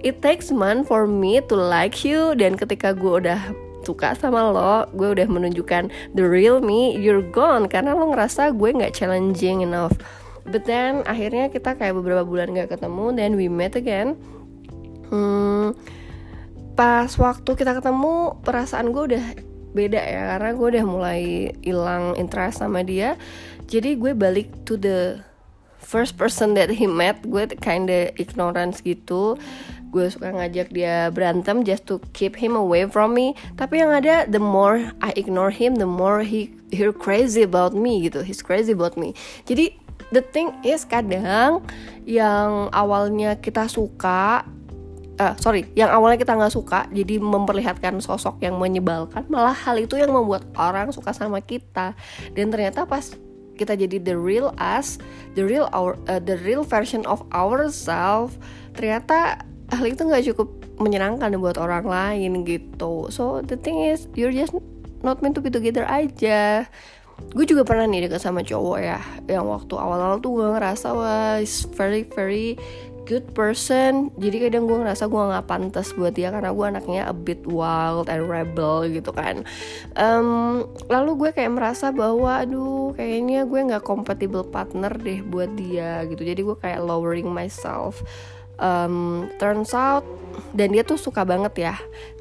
It 0.05 0.21
takes 0.21 0.53
month 0.53 0.85
for 0.85 1.09
me 1.09 1.41
to 1.49 1.57
like 1.57 2.05
you. 2.05 2.37
Dan 2.37 2.61
ketika 2.61 2.93
gue 2.93 3.25
udah 3.25 3.41
suka 3.81 4.13
sama 4.17 4.53
lo 4.53 4.85
gue 4.97 5.13
udah 5.17 5.29
menunjukkan 5.29 5.89
the 6.13 6.21
real 6.21 6.61
me 6.61 6.93
you're 6.93 7.25
gone. 7.25 7.65
Karena 7.65 7.97
lo 7.97 8.13
ngerasa 8.13 8.53
gue 8.53 8.69
nggak 8.69 8.93
challenging 8.93 9.65
enough 9.65 9.97
but 10.49 10.63
then 10.65 11.01
akhirnya 11.09 11.49
kita 11.49 11.73
kayak 11.73 11.97
beberapa 11.97 12.21
bulan 12.25 12.53
gak 12.53 12.77
ketemu 12.77 13.05
then 13.17 13.31
we 13.33 13.49
met 13.49 13.73
again. 13.73 14.17
Hmm, 15.09 15.77
pas 16.75 17.09
waktu 17.17 17.51
kita 17.55 17.77
ketemu 17.77 18.41
perasaan 18.43 18.91
gue 18.91 19.03
udah 19.15 19.25
beda 19.75 19.99
ya 19.99 20.21
karena 20.35 20.49
gue 20.55 20.67
udah 20.77 20.85
mulai 20.87 21.21
hilang 21.63 22.15
interest 22.15 22.63
sama 22.63 22.81
dia. 22.81 23.19
Jadi 23.67 23.99
gue 23.99 24.15
balik 24.15 24.47
to 24.63 24.79
the 24.79 25.19
first 25.81 26.17
person 26.17 26.57
that 26.57 26.71
he 26.71 26.87
met 26.87 27.21
gue 27.27 27.45
kinda 27.59 28.09
ignorance 28.15 28.79
gitu. 28.81 29.35
Gue 29.91 30.11
suka 30.11 30.31
ngajak 30.31 30.75
dia 30.75 31.07
berantem 31.11 31.63
just 31.63 31.87
to 31.87 32.03
keep 32.11 32.35
him 32.35 32.55
away 32.55 32.87
from 32.87 33.15
me. 33.15 33.35
Tapi 33.55 33.83
yang 33.83 33.91
ada 33.95 34.27
the 34.27 34.41
more 34.41 34.91
I 34.99 35.15
ignore 35.15 35.51
him 35.51 35.79
the 35.79 35.87
more 35.87 36.23
he 36.23 36.51
he 36.71 36.83
crazy 36.95 37.43
about 37.45 37.71
me 37.71 38.07
gitu 38.07 38.23
he's 38.23 38.43
crazy 38.43 38.75
about 38.75 38.99
me. 38.99 39.15
Jadi 39.47 39.84
the 40.13 40.21
thing 40.21 40.53
is 40.61 40.85
kadang 40.85 41.65
yang 42.05 42.69
awalnya 42.69 43.37
kita 43.41 43.65
suka 43.65 44.45
uh, 45.19 45.33
sorry 45.41 45.65
yang 45.73 45.89
awalnya 45.89 46.19
kita 46.21 46.35
nggak 46.35 46.53
suka 46.53 46.85
jadi 46.91 47.17
memperlihatkan 47.17 47.97
sosok 48.03 48.39
yang 48.43 48.59
menyebalkan 48.59 49.25
malah 49.31 49.55
hal 49.55 49.79
itu 49.79 49.97
yang 49.97 50.11
membuat 50.13 50.45
orang 50.55 50.91
suka 50.91 51.11
sama 51.15 51.41
kita. 51.41 51.97
Dan 52.35 52.53
ternyata 52.53 52.85
pas 52.85 53.15
kita 53.55 53.73
jadi 53.73 54.03
the 54.03 54.15
real 54.15 54.51
us 54.59 54.99
the 55.33 55.43
real 55.43 55.71
our 55.71 55.95
uh, 56.11 56.19
the 56.19 56.35
real 56.43 56.61
version 56.61 57.07
of 57.07 57.23
ourselves 57.31 58.35
ternyata 58.75 59.39
hal 59.71 59.85
itu 59.87 60.03
nggak 60.03 60.27
cukup 60.35 60.51
menyenangkan 60.75 61.31
buat 61.39 61.55
orang 61.55 61.87
lain 61.87 62.43
gitu. 62.43 63.07
So 63.09 63.39
the 63.41 63.55
thing 63.55 63.79
is 63.79 64.11
you're 64.13 64.35
just 64.35 64.53
not 65.01 65.23
meant 65.23 65.39
to 65.39 65.41
be 65.41 65.49
together 65.49 65.87
aja 65.87 66.67
gue 67.35 67.45
juga 67.47 67.67
pernah 67.67 67.87
nih 67.87 68.07
deket 68.07 68.23
sama 68.23 68.43
cowok 68.43 68.77
ya 68.79 68.99
yang 69.27 69.47
waktu 69.47 69.75
awal-awal 69.75 70.19
tuh 70.23 70.39
gue 70.39 70.47
ngerasa 70.55 70.87
wah 70.95 71.39
very 71.75 72.03
very 72.07 72.55
good 73.05 73.23
person. 73.37 74.09
Jadi 74.17 74.49
kadang 74.49 74.65
gue 74.65 74.81
ngerasa 74.81 75.05
gue 75.05 75.21
nggak 75.21 75.45
pantas 75.45 75.93
buat 75.93 76.17
dia 76.17 76.33
karena 76.33 76.51
gue 76.51 76.65
anaknya 76.65 77.01
a 77.05 77.13
bit 77.13 77.45
wild 77.45 78.09
and 78.09 78.25
rebel 78.25 78.83
gitu 78.89 79.13
kan. 79.13 79.45
Um, 79.93 80.65
lalu 80.89 81.11
gue 81.25 81.29
kayak 81.31 81.53
merasa 81.53 81.93
bahwa 81.93 82.41
aduh 82.41 82.91
kayaknya 82.97 83.45
gue 83.45 83.61
nggak 83.61 83.85
compatible 83.85 84.43
partner 84.43 84.91
deh 84.91 85.21
buat 85.21 85.53
dia 85.53 86.03
gitu. 86.09 86.25
Jadi 86.25 86.41
gue 86.41 86.57
kayak 86.57 86.81
lowering 86.81 87.29
myself 87.29 88.01
um, 88.59 89.27
turns 89.37 89.71
out 89.75 90.03
dan 90.51 90.71
dia 90.75 90.83
tuh 90.83 90.99
suka 90.99 91.23
banget 91.23 91.71
ya. 91.71 91.75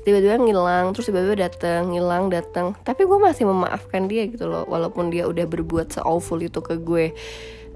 Tiba-tiba 0.04 0.38
ngilang 0.38 0.92
terus 0.92 1.08
tiba-tiba 1.08 1.48
datang 1.48 1.90
ngilang 1.90 2.28
datang 2.30 2.76
tapi 2.84 3.08
gue 3.08 3.18
masih 3.18 3.48
memaafkan 3.48 4.06
dia 4.06 4.28
gitu 4.28 4.46
loh 4.46 4.68
walaupun 4.68 5.08
dia 5.08 5.24
udah 5.24 5.48
berbuat 5.48 5.96
se 5.96 6.00
awful 6.02 6.38
itu 6.42 6.60
ke 6.60 6.78
gue. 6.78 7.14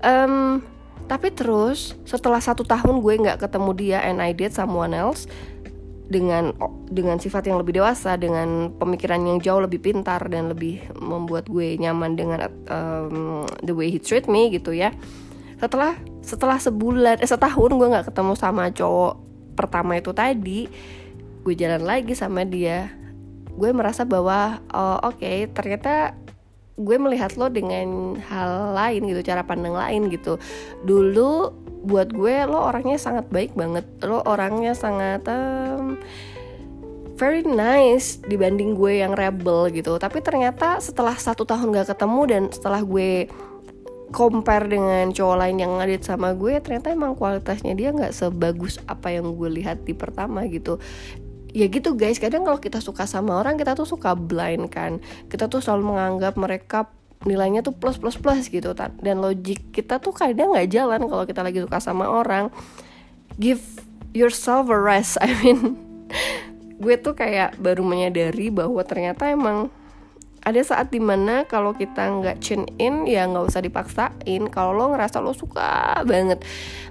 Um, 0.05 0.63
tapi 1.09 1.33
terus 1.33 1.97
setelah 2.05 2.39
satu 2.39 2.63
tahun 2.63 3.01
gue 3.01 3.15
nggak 3.25 3.41
ketemu 3.41 3.71
dia 3.75 3.99
and 4.05 4.21
I 4.21 4.37
date 4.37 4.53
someone 4.53 4.93
else 4.93 5.25
dengan 6.09 6.57
dengan 6.89 7.21
sifat 7.21 7.49
yang 7.49 7.61
lebih 7.61 7.81
dewasa 7.81 8.17
dengan 8.17 8.73
pemikiran 8.77 9.21
yang 9.29 9.39
jauh 9.45 9.61
lebih 9.61 9.85
pintar 9.85 10.25
dan 10.33 10.49
lebih 10.49 10.81
membuat 10.97 11.49
gue 11.53 11.77
nyaman 11.77 12.17
dengan 12.17 12.49
um, 12.73 13.45
the 13.61 13.77
way 13.77 13.93
he 13.93 14.01
treat 14.01 14.25
me 14.25 14.49
gitu 14.49 14.73
ya 14.73 14.93
setelah 15.59 15.99
setelah 16.23 16.59
sebulan 16.63 17.19
eh, 17.19 17.29
setahun 17.29 17.71
gue 17.75 17.89
nggak 17.91 18.07
ketemu 18.15 18.33
sama 18.39 18.71
cowok 18.71 19.15
pertama 19.59 19.99
itu 19.99 20.15
tadi 20.15 20.71
gue 21.43 21.55
jalan 21.59 21.83
lagi 21.83 22.15
sama 22.15 22.47
dia. 22.47 22.93
Gue 23.59 23.75
merasa 23.75 24.07
bahwa 24.07 24.63
oh, 24.71 25.03
oke 25.03 25.19
okay, 25.19 25.51
ternyata 25.51 26.15
gue 26.79 26.95
melihat 26.95 27.35
lo 27.35 27.51
dengan 27.51 28.15
hal 28.31 28.77
lain 28.79 29.03
gitu 29.11 29.21
cara 29.27 29.43
pandang 29.43 29.75
lain 29.75 30.13
gitu. 30.15 30.39
Dulu 30.87 31.51
buat 31.83 32.11
gue 32.15 32.47
lo 32.47 32.71
orangnya 32.71 33.01
sangat 33.01 33.27
baik 33.35 33.59
banget. 33.59 33.89
Lo 34.07 34.23
orangnya 34.23 34.79
sangat 34.79 35.27
um, 35.27 35.99
very 37.19 37.43
nice 37.43 38.23
dibanding 38.23 38.79
gue 38.79 39.03
yang 39.03 39.17
rebel 39.19 39.67
gitu. 39.75 39.99
Tapi 39.99 40.23
ternyata 40.23 40.79
setelah 40.79 41.19
satu 41.19 41.43
tahun 41.43 41.75
gak 41.75 41.99
ketemu 41.99 42.21
dan 42.31 42.43
setelah 42.55 42.87
gue 42.87 43.27
compare 44.09 44.69
dengan 44.69 45.13
cowok 45.13 45.37
lain 45.37 45.57
yang 45.61 45.73
ngadit 45.77 46.03
sama 46.05 46.33
gue 46.33 46.57
ternyata 46.65 46.89
emang 46.93 47.13
kualitasnya 47.13 47.77
dia 47.77 47.93
nggak 47.93 48.17
sebagus 48.17 48.81
apa 48.89 49.13
yang 49.13 49.37
gue 49.37 49.51
lihat 49.61 49.85
di 49.85 49.93
pertama 49.93 50.49
gitu. 50.49 50.81
Ya 51.53 51.65
gitu 51.69 51.97
guys. 51.97 52.21
Kadang 52.21 52.45
kalau 52.45 52.61
kita 52.61 52.81
suka 52.81 53.09
sama 53.09 53.41
orang 53.41 53.57
kita 53.57 53.73
tuh 53.77 53.89
suka 53.89 54.13
blind 54.17 54.69
kan. 54.69 55.01
Kita 55.29 55.49
tuh 55.49 55.61
selalu 55.65 55.97
menganggap 55.97 56.37
mereka 56.37 56.89
nilainya 57.25 57.65
tuh 57.65 57.73
plus 57.77 57.97
plus 57.97 58.17
plus 58.17 58.49
gitu. 58.49 58.73
Dan 59.01 59.21
logik 59.25 59.73
kita 59.73 60.01
tuh 60.01 60.13
kadang 60.13 60.53
nggak 60.53 60.69
jalan 60.73 61.01
kalau 61.09 61.25
kita 61.25 61.41
lagi 61.41 61.61
suka 61.65 61.81
sama 61.81 62.09
orang. 62.09 62.53
Give 63.41 63.61
yourself 64.13 64.69
a 64.73 64.79
rest. 64.79 65.17
I 65.25 65.33
mean 65.41 65.77
gue 66.79 66.95
tuh 66.95 67.19
kayak 67.19 67.59
baru 67.59 67.83
menyadari 67.83 68.55
bahwa 68.55 68.79
ternyata 68.87 69.27
emang 69.29 69.69
ada 70.49 70.65
saat 70.65 70.89
di 70.89 70.97
mana 70.97 71.45
kalau 71.45 71.77
kita 71.77 72.09
nggak 72.09 72.41
tune 72.41 72.65
in 72.81 73.05
ya 73.05 73.29
nggak 73.29 73.53
usah 73.53 73.61
dipaksain. 73.61 74.49
Kalau 74.49 74.73
lo 74.73 74.97
ngerasa 74.97 75.21
lo 75.21 75.37
suka 75.37 76.01
banget 76.09 76.41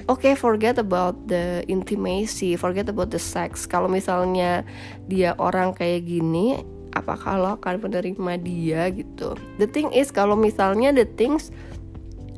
oke 0.05 0.21
okay, 0.21 0.33
forget 0.37 0.77
about 0.77 1.17
the 1.25 1.65
intimacy 1.65 2.53
forget 2.53 2.85
about 2.85 3.09
the 3.09 3.17
sex. 3.17 3.65
Kalau 3.65 3.89
misalnya 3.89 4.61
dia 5.09 5.33
orang 5.41 5.73
kayak 5.73 6.05
gini 6.05 6.61
apakah 6.93 7.41
lo 7.41 7.49
akan 7.57 7.81
menerima 7.81 8.33
dia 8.41 8.81
gitu? 8.93 9.33
The 9.57 9.65
thing 9.65 9.89
is 9.89 10.13
kalau 10.13 10.37
misalnya 10.37 10.93
the 10.93 11.09
things 11.17 11.49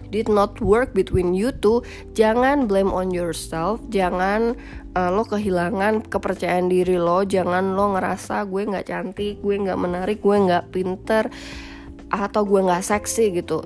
did 0.10 0.28
not 0.30 0.58
work 0.62 0.94
between 0.98 1.34
you 1.34 1.50
two 1.50 1.82
jangan 2.14 2.66
blame 2.70 2.92
on 2.94 3.10
yourself 3.14 3.82
jangan 3.94 4.58
uh, 4.94 5.10
lo 5.14 5.26
kehilangan 5.26 6.06
kepercayaan 6.06 6.70
diri 6.70 6.98
lo 6.98 7.26
jangan 7.26 7.78
lo 7.78 7.98
ngerasa 7.98 8.46
gue 8.50 8.68
nggak 8.68 8.90
cantik 8.90 9.42
gue 9.42 9.56
nggak 9.56 9.80
menarik 9.80 10.20
gue 10.22 10.38
nggak 10.38 10.70
pinter 10.74 11.30
atau 12.10 12.42
gue 12.46 12.62
nggak 12.66 12.86
seksi 12.86 13.42
gitu. 13.42 13.62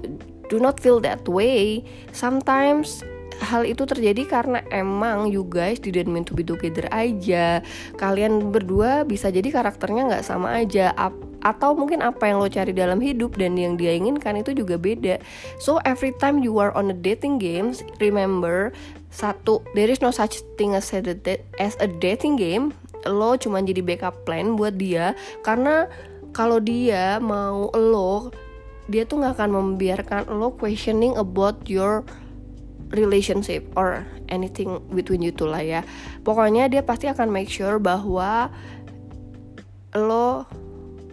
Do 0.52 0.60
not 0.60 0.84
feel 0.84 1.00
that 1.02 1.26
way. 1.26 1.88
Sometimes 2.12 3.02
hal 3.42 3.66
itu 3.66 3.88
terjadi 3.88 4.28
karena 4.28 4.60
emang 4.70 5.32
you 5.32 5.48
guys 5.48 5.82
didn't 5.82 6.12
mean 6.12 6.28
to 6.28 6.36
be 6.36 6.46
together 6.46 6.86
aja. 6.94 7.63
Kalian 7.98 8.54
berdua 8.54 9.08
bisa 9.08 9.34
jadi 9.34 9.46
karakternya 9.50 10.12
nggak 10.13 10.25
sama 10.25 10.62
aja. 10.62 10.94
Atau 11.44 11.75
mungkin 11.75 12.06
apa 12.06 12.30
yang 12.30 12.40
lo 12.40 12.48
cari 12.48 12.72
dalam 12.72 13.02
hidup 13.02 13.36
dan 13.36 13.58
yang 13.58 13.75
dia 13.80 13.96
inginkan 13.96 14.40
itu 14.40 14.54
juga 14.54 14.78
beda. 14.78 15.18
So 15.58 15.82
every 15.84 16.13
time 16.22 16.44
you 16.44 16.60
are 16.62 16.72
on 16.78 16.94
a 16.94 16.98
dating 16.98 17.42
games 17.42 17.82
remember 17.98 18.72
satu 19.13 19.62
there 19.78 19.90
is 19.90 20.02
no 20.02 20.10
such 20.10 20.42
thing 20.58 20.74
as 20.74 20.90
a, 20.94 21.02
as 21.58 21.74
a 21.82 21.88
dating 21.88 22.38
game. 22.38 22.72
Lo 23.04 23.36
cuma 23.36 23.60
jadi 23.60 23.84
backup 23.84 24.24
plan 24.24 24.56
buat 24.56 24.80
dia. 24.80 25.18
Karena 25.44 25.92
kalau 26.34 26.58
dia 26.58 27.22
mau 27.22 27.70
lo 27.75 28.34
dia 28.92 29.08
tuh 29.08 29.24
nggak 29.24 29.40
akan 29.40 29.52
membiarkan 29.52 30.22
lo 30.28 30.52
questioning 30.52 31.16
about 31.16 31.56
your 31.72 32.04
relationship 32.94 33.66
or 33.74 34.06
anything 34.30 34.80
between 34.94 35.26
you 35.26 35.34
two 35.34 35.50
lah 35.50 35.62
ya. 35.66 35.82
Pokoknya 36.22 36.70
dia 36.70 36.86
pasti 36.86 37.10
akan 37.10 37.34
make 37.34 37.50
sure 37.50 37.82
bahwa 37.82 38.54
lo 39.98 40.46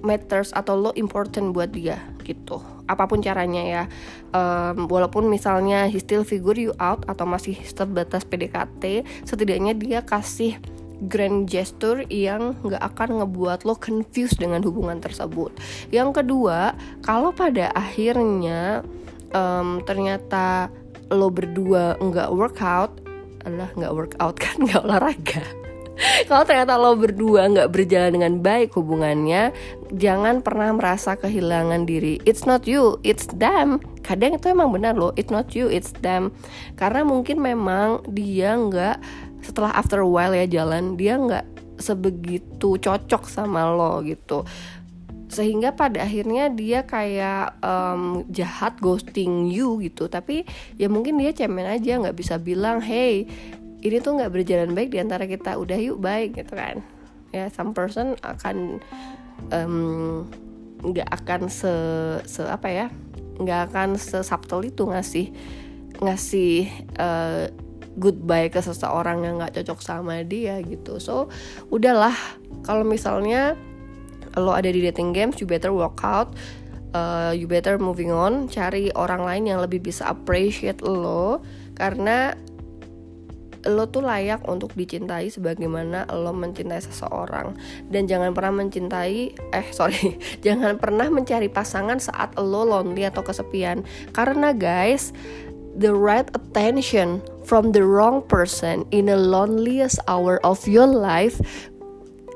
matters 0.01 0.53
atau 0.57 0.77
lo 0.77 0.91
important 0.97 1.53
buat 1.53 1.73
dia 1.73 2.01
gitu. 2.25 2.61
Apa 2.89 3.09
pun 3.09 3.25
caranya 3.25 3.63
ya. 3.65 3.83
Um, 4.31 4.87
walaupun 4.87 5.27
misalnya 5.27 5.89
he 5.89 5.99
still 5.99 6.23
figure 6.23 6.57
you 6.57 6.73
out 6.79 7.03
atau 7.09 7.27
masih 7.27 7.59
sebatas 7.67 8.23
PDKT 8.23 9.03
setidaknya 9.27 9.75
dia 9.75 10.01
kasih 10.05 10.61
grand 11.01 11.49
gesture 11.49 12.05
yang 12.13 12.53
gak 12.61 12.85
akan 12.93 13.25
ngebuat 13.25 13.65
lo 13.65 13.73
confused 13.81 14.37
dengan 14.37 14.61
hubungan 14.61 15.01
tersebut. 15.01 15.57
Yang 15.89 16.21
kedua, 16.21 16.77
kalau 17.01 17.33
pada 17.33 17.73
akhirnya 17.73 18.85
um, 19.33 19.81
ternyata 19.89 20.69
lo 21.11 21.29
berdua 21.29 21.99
nggak 21.99 22.31
workout 22.31 23.03
adalah 23.45 23.71
nggak 23.75 23.93
workout 23.93 24.37
kan 24.39 24.57
nggak 24.67 24.83
olahraga. 24.83 25.45
Kalau 26.01 26.49
ternyata 26.49 26.81
lo 26.81 26.97
berdua 26.97 27.45
nggak 27.53 27.69
berjalan 27.77 28.17
dengan 28.17 28.41
baik 28.41 28.73
hubungannya 28.73 29.53
jangan 29.93 30.41
pernah 30.41 30.73
merasa 30.73 31.13
kehilangan 31.13 31.85
diri. 31.85 32.17
It's 32.25 32.49
not 32.49 32.65
you 32.65 32.97
it's 33.05 33.29
them. 33.37 33.85
Kadang 34.01 34.41
itu 34.41 34.49
emang 34.49 34.73
benar 34.73 34.97
loh 34.97 35.13
it's 35.21 35.29
not 35.29 35.53
you 35.53 35.69
it's 35.69 35.93
them. 36.01 36.33
Karena 36.81 37.05
mungkin 37.05 37.45
memang 37.45 38.01
dia 38.09 38.57
nggak 38.57 38.97
setelah 39.45 39.77
after 39.77 40.01
a 40.01 40.09
while 40.09 40.33
ya 40.33 40.49
jalan 40.49 40.97
dia 40.97 41.21
nggak 41.21 41.45
sebegitu 41.81 42.77
cocok 42.77 43.25
sama 43.29 43.73
lo 43.73 44.05
gitu 44.05 44.45
sehingga 45.31 45.79
pada 45.79 46.03
akhirnya 46.03 46.51
dia 46.51 46.83
kayak 46.83 47.63
um, 47.63 48.27
jahat 48.35 48.75
ghosting 48.83 49.47
you 49.47 49.79
gitu. 49.79 50.11
Tapi 50.11 50.43
ya 50.75 50.91
mungkin 50.91 51.17
dia 51.23 51.31
cemen 51.31 51.65
aja 51.71 52.03
nggak 52.03 52.19
bisa 52.19 52.37
bilang 52.37 52.83
hey 52.83 53.31
ini 53.81 53.97
tuh 54.03 54.19
nggak 54.19 54.35
berjalan 54.35 54.75
baik 54.75 54.91
di 54.91 54.99
antara 54.99 55.25
kita. 55.31 55.55
Udah 55.57 55.79
yuk 55.79 56.03
baik 56.03 56.35
gitu 56.35 56.59
kan. 56.59 56.83
Ya 57.31 57.47
some 57.49 57.71
person 57.71 58.19
akan 58.27 58.83
nggak 60.83 61.09
um, 61.09 61.15
akan 61.15 61.41
se, 61.47 61.73
se 62.27 62.43
apa 62.45 62.69
ya 62.69 62.87
nggak 63.41 63.73
akan 63.73 63.97
sesubtle 63.97 64.67
itu 64.67 64.85
ngasih 64.85 65.33
ngasih 66.03 66.69
uh, 67.01 67.49
goodbye 67.97 68.53
ke 68.53 68.61
seseorang 68.61 69.25
yang 69.25 69.39
nggak 69.39 69.63
cocok 69.63 69.79
sama 69.79 70.27
dia 70.27 70.59
gitu. 70.67 70.99
So 70.99 71.31
udahlah. 71.71 72.15
Kalau 72.61 72.85
misalnya 72.85 73.57
lo 74.39 74.55
ada 74.55 74.71
di 74.71 74.85
dating 74.85 75.11
games 75.11 75.39
you 75.43 75.47
better 75.49 75.75
walk 75.75 75.99
out. 76.07 76.35
Uh, 76.91 77.31
you 77.31 77.47
better 77.47 77.79
moving 77.79 78.11
on. 78.11 78.51
Cari 78.51 78.91
orang 78.99 79.23
lain 79.23 79.45
yang 79.47 79.59
lebih 79.63 79.83
bisa 79.83 80.11
appreciate 80.11 80.83
lo. 80.83 81.39
Karena 81.79 82.35
lo 83.69 83.85
tuh 83.93 84.01
layak 84.01 84.49
untuk 84.49 84.73
dicintai 84.73 85.29
sebagaimana 85.29 86.09
lo 86.11 86.33
mencintai 86.33 86.81
seseorang. 86.81 87.55
Dan 87.87 88.09
jangan 88.11 88.33
pernah 88.33 88.65
mencintai 88.65 89.19
eh 89.55 89.67
sorry. 89.79 90.19
Jangan 90.41 90.83
pernah 90.83 91.07
mencari 91.13 91.47
pasangan 91.47 92.03
saat 92.03 92.35
lo 92.39 92.67
lonely 92.67 93.07
atau 93.07 93.23
kesepian. 93.23 93.87
Karena 94.11 94.51
guys 94.51 95.15
the 95.79 95.95
right 95.95 96.27
attention 96.35 97.23
from 97.47 97.71
the 97.71 97.87
wrong 97.87 98.19
person 98.27 98.83
in 98.91 99.07
the 99.07 99.17
loneliest 99.17 100.03
hour 100.11 100.43
of 100.43 100.67
your 100.67 100.87
life 100.89 101.39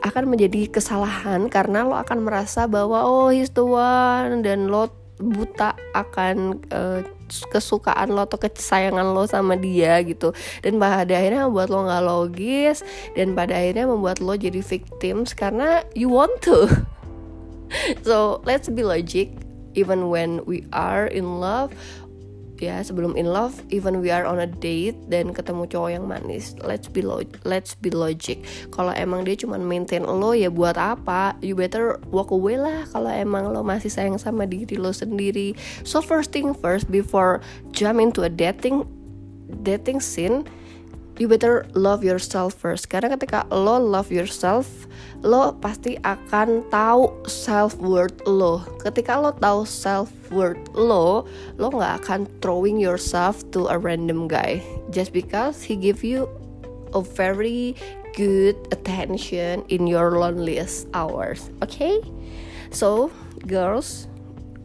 akan 0.04 0.36
menjadi 0.36 0.68
kesalahan 0.68 1.48
karena 1.48 1.88
lo 1.88 1.96
akan 1.96 2.28
merasa 2.28 2.68
bahwa 2.68 3.08
oh 3.08 3.32
he's 3.32 3.48
the 3.56 3.64
one 3.64 4.44
dan 4.44 4.68
lo 4.68 4.92
buta 5.16 5.72
akan 5.96 6.60
uh, 6.68 7.00
kesukaan 7.48 8.12
lo 8.12 8.28
atau 8.28 8.36
kesayangan 8.36 9.16
lo 9.16 9.24
sama 9.24 9.56
dia 9.56 9.96
gitu. 10.04 10.36
Dan 10.60 10.76
pada 10.76 11.08
akhirnya 11.08 11.48
membuat 11.48 11.68
lo 11.72 11.88
nggak 11.88 12.04
logis 12.04 12.84
dan 13.16 13.32
pada 13.32 13.56
akhirnya 13.56 13.88
membuat 13.88 14.20
lo 14.20 14.36
jadi 14.36 14.60
victims 14.60 15.32
karena 15.32 15.80
you 15.96 16.12
want 16.12 16.36
to. 16.44 16.68
So 18.06 18.44
let's 18.46 18.70
be 18.70 18.86
logic. 18.86 19.34
Even 19.74 20.06
when 20.06 20.46
we 20.46 20.62
are 20.70 21.10
in 21.10 21.42
love 21.42 21.74
ya 22.58 22.80
sebelum 22.82 23.18
in 23.18 23.30
love 23.30 23.54
even 23.70 23.98
we 23.98 24.10
are 24.10 24.26
on 24.26 24.38
a 24.38 24.48
date 24.48 24.94
dan 25.10 25.34
ketemu 25.34 25.66
cowok 25.66 25.90
yang 25.90 26.04
manis 26.06 26.54
let's 26.62 26.86
be 26.86 27.02
lo 27.02 27.22
let's 27.42 27.74
be 27.74 27.90
logic. 27.90 28.42
Kalau 28.70 28.94
emang 28.94 29.26
dia 29.26 29.34
cuma 29.38 29.58
maintain 29.58 30.06
lo 30.06 30.32
ya 30.32 30.50
buat 30.50 30.78
apa? 30.78 31.34
You 31.42 31.58
better 31.58 31.98
walk 32.10 32.30
away 32.30 32.58
lah 32.58 32.86
kalau 32.90 33.10
emang 33.10 33.50
lo 33.50 33.66
masih 33.66 33.90
sayang 33.90 34.18
sama 34.20 34.46
diri 34.46 34.78
lo 34.78 34.94
sendiri. 34.94 35.58
So 35.82 36.02
first 36.02 36.30
thing 36.30 36.54
first 36.54 36.90
before 36.90 37.42
jump 37.74 37.98
into 37.98 38.22
a 38.22 38.30
dating 38.30 38.86
dating 39.62 40.00
scene 40.02 40.46
you 41.18 41.28
better 41.28 41.66
love 41.74 42.02
yourself 42.02 42.54
first. 42.58 42.90
Karena 42.90 43.14
ketika 43.14 43.46
lo 43.50 43.78
love 43.78 44.10
yourself 44.10 44.66
lo 45.24 45.54
pasti 45.62 45.96
akan 46.02 46.66
tahu 46.68 47.10
self 47.30 47.78
worth 47.78 48.18
lo. 48.26 48.62
Ketika 48.82 49.18
lo 49.18 49.30
tahu 49.38 49.62
self 49.64 50.10
worth 50.34 50.60
lo 50.74 51.24
lo 51.56 51.66
nggak 51.70 52.04
akan 52.04 52.26
throwing 52.42 52.76
yourself 52.76 53.40
to 53.54 53.70
a 53.70 53.78
random 53.78 54.26
guy. 54.26 54.58
Just 54.90 55.14
because 55.14 55.62
he 55.62 55.78
give 55.78 56.02
you 56.02 56.26
a 56.94 57.02
very 57.02 57.74
good 58.14 58.54
attention 58.70 59.66
in 59.70 59.86
your 59.86 60.18
loneliest 60.18 60.90
hours. 60.94 61.50
Okay? 61.62 61.98
So 62.74 63.14
girls 63.46 64.10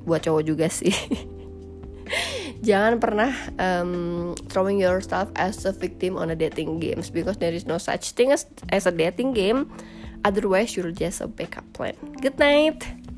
buat 0.10 0.26
cowok 0.26 0.43
juga 0.50 0.67
sih 0.74 0.95
jangan 2.62 3.00
pernah 3.00 3.34
um, 3.58 4.36
throwing 4.48 4.80
yourself 4.80 5.32
as 5.36 5.63
a 5.65 5.72
victim 5.72 6.17
on 6.17 6.30
a 6.30 6.36
dating 6.36 6.80
games 6.80 7.10
because 7.10 7.38
there 7.38 7.54
is 7.54 7.65
no 7.65 7.78
such 7.78 8.12
thing 8.13 8.32
as 8.32 8.45
as 8.69 8.86
a 8.86 8.93
dating 8.93 9.34
game. 9.34 9.72
Otherwise 10.28 10.76
you're 10.76 10.91
just 10.91 11.24
a 11.24 11.28
backup 11.28 11.65
plan. 11.72 11.95
Good 12.19 12.38
night 12.38 13.09